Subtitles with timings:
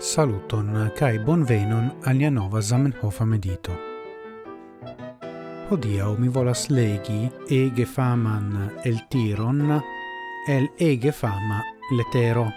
[0.00, 3.76] Saluton kai bonvenon alia nova Zamenhof medito.
[5.70, 9.82] Hodia mi volas legi ege faman el tiron
[10.48, 11.62] el ege fama
[11.92, 12.50] letero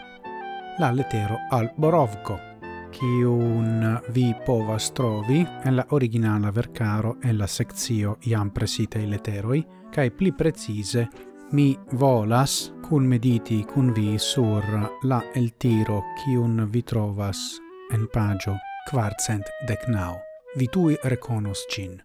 [0.79, 2.52] la letero al Borovko
[2.93, 10.11] kiun vi povas trovi en la originala vercaro en la seccio iam presitei leteroi, cae
[10.11, 11.07] pli precise
[11.51, 14.63] mi volas cun mediti cun vi sur
[15.03, 17.59] la el tiro cium vi trovas
[17.91, 18.57] en pagio
[18.89, 20.15] quarcent decnau.
[20.55, 22.01] Vi tui reconos cin.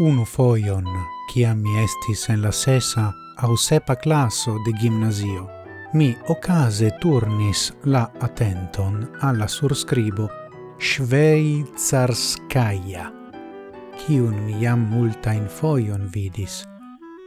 [0.00, 0.86] Unu foion,
[1.32, 5.48] ciam mi estis en la sesa, au sepa classo de gimnasio,
[5.92, 10.30] mi ocase turnis la attenton alla surscribo
[10.78, 13.12] Schweizarskaya,
[13.96, 16.64] cium mi jam multa in foion vidis,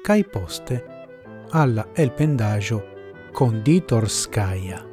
[0.03, 0.83] cae poste
[1.51, 2.83] alla elpendaggio
[3.31, 4.85] Conditorskaia.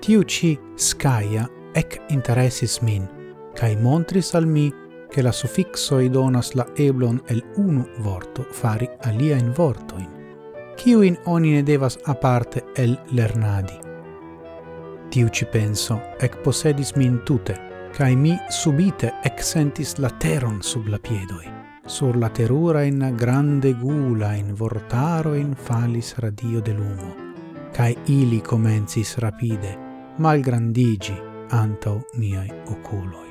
[0.00, 3.08] Tiu ci Skaya ec interessis min,
[3.54, 4.72] cae montris al mi
[5.08, 10.13] che la suffixo donas la eblon el unu vorto fari alia in vortoin
[10.76, 13.78] kiuin oni ne devas aparte el lernadi.
[15.10, 17.54] Tiu ci penso ec posedis min tute,
[17.96, 21.52] cae mi subite ec sentis la teron sub la piedoi.
[21.86, 27.14] Sur la terura in grande gula in vortaro in falis radio de lumo,
[27.72, 29.76] cae ili comencis rapide,
[30.18, 31.14] mal grandigi
[31.50, 33.28] antau miei oculoi.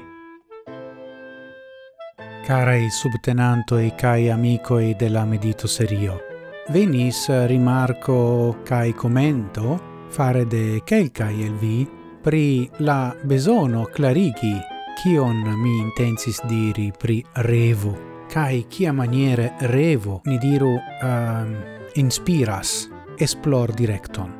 [2.45, 6.32] Carai subtenantoi cae amicoi della medito serio,
[6.69, 11.87] venis eh, rimarco cae commento fare de quelcae el vi
[12.21, 14.55] pri la besono clarigi
[15.01, 17.97] kion mi intensis diri pri revo
[18.29, 21.45] cae kia maniere revo ni diru uh,
[21.95, 24.31] inspiras esplor directon.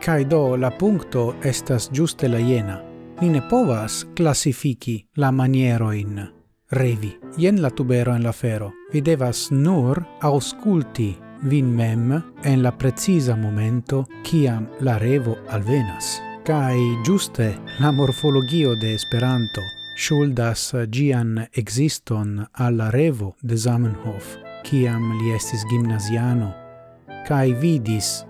[0.00, 2.80] Cae do la puncto estas giuste la iena.
[3.20, 6.32] Ni ne povas classifici la maniero in
[6.70, 7.18] revi.
[7.36, 8.72] Ien la tubero en la fero.
[8.92, 16.20] Vi devas nur ausculti vin mem en la precisa momento kiam la revo alvenas.
[16.44, 19.60] Kai giuste la morfologio de Esperanto
[19.96, 26.52] shuldas gian existon alla revo de Zamenhof, kiam li estis gimnaziano,
[27.28, 28.24] kai vidis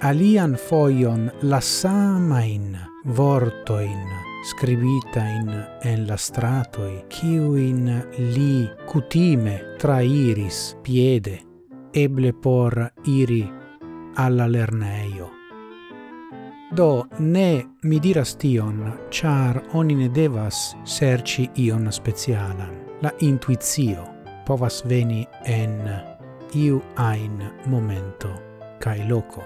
[0.00, 4.06] alian foion la samain vortoin
[4.46, 5.50] scribitain
[5.84, 7.86] en la stratoi, kiuin
[8.34, 11.51] li cutime trairis piede
[11.94, 13.44] eble por iri
[14.16, 15.30] alla lerneio.
[16.76, 22.78] Do ne mi diras tion, char oni ne devas serci ion specialan.
[23.02, 24.04] La intuizio
[24.46, 25.90] povas veni en
[26.54, 28.28] iu ein momento
[28.78, 29.42] cae loco,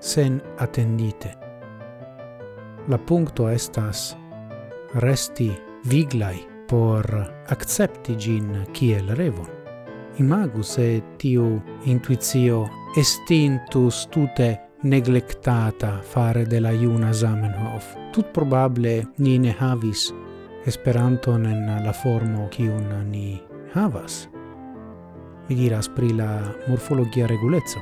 [0.00, 1.34] sen attendite.
[2.88, 4.16] La puncto estas
[4.94, 5.50] resti
[5.88, 7.06] viglai por
[7.48, 9.59] accepti gin kiel revon.
[10.18, 17.94] Imagu se tiu intuizio estintus tute neglectata fare de la iuna Zamenhof.
[18.12, 20.10] Tut probable ni ne havis
[20.66, 23.40] Esperanton en la formo kiun ni
[23.72, 24.28] havas.
[25.48, 27.80] Mi diras pri la morfologia regulezzo.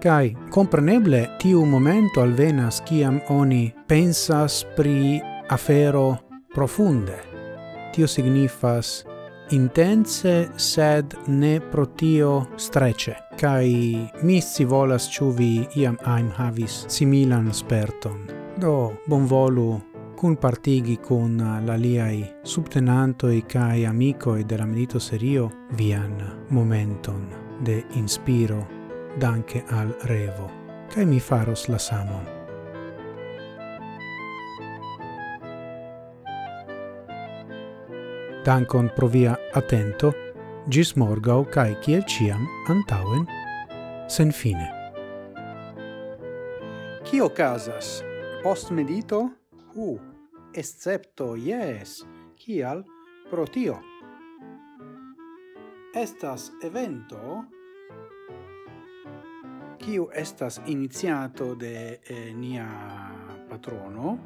[0.00, 6.18] Kai compreneble tiu momento alvenas kiam oni pensas pri afero
[6.54, 7.16] profunde.
[7.92, 9.04] Tio signifas
[9.50, 13.16] intense, sed ne pro tio strece.
[13.36, 18.26] Kai mi si volas ciu vi iam aim havis similan sperton.
[18.56, 19.80] Do, bon volu
[20.20, 27.26] cun partigi con la liai subtenantoi amico amicoi della medito serio vian momenton
[27.62, 28.66] de inspiro
[29.16, 30.50] danke al revo,
[30.92, 32.39] kai mi faros la samon.
[38.44, 40.14] Dankon pro via atento,
[40.72, 43.26] gis morgau cae ciel ciam antauen,
[44.08, 44.64] sen fine.
[47.04, 48.00] Cio casas?
[48.42, 49.20] Post medito?
[49.74, 50.00] U, uh,
[50.54, 52.00] excepto, yes,
[52.40, 52.80] cial
[53.28, 53.76] pro tio.
[55.92, 57.44] Estas evento
[59.76, 62.68] kiu estas iniziato de eh, nia
[63.48, 64.18] patrono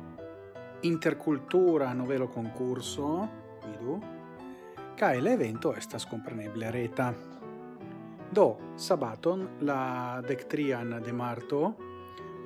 [0.82, 4.00] intercultura novelo concurso vidu,
[4.96, 7.12] cae la evento estas compreneble reta.
[8.34, 8.46] Do,
[8.76, 11.74] sabaton, la dectrian de marto,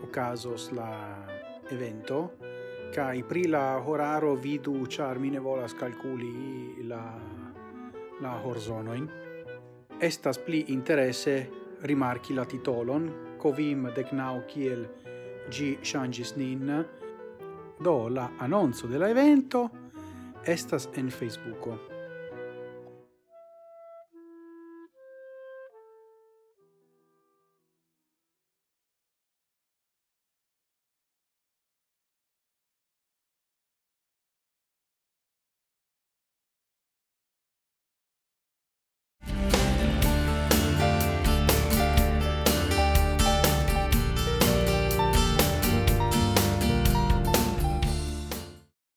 [0.03, 0.91] ocasos la
[1.71, 2.39] evento,
[2.95, 7.03] cae pri la horaro vidu, char mine volas calculi la,
[8.21, 9.09] la horzonoin.
[9.99, 11.51] Estas pli interesse
[11.83, 14.87] rimarchi la titolon, covim decnau kiel
[15.51, 16.87] gi changis nin,
[17.81, 19.71] do la annonzo la evento,
[20.45, 21.98] estás en Facebook.